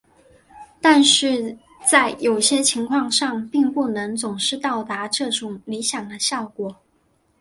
[0.81, 1.55] 但是
[1.87, 6.75] 在有些情况上并不能总是达到这种理想的效果。